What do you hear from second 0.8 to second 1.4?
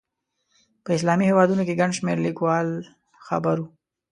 په اسلامي